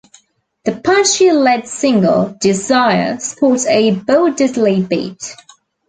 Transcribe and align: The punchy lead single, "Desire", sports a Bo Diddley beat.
The 0.65 0.71
punchy 0.83 1.31
lead 1.31 1.67
single, 1.67 2.35
"Desire", 2.41 3.19
sports 3.19 3.67
a 3.67 3.91
Bo 3.91 4.31
Diddley 4.31 4.89
beat. 4.89 5.35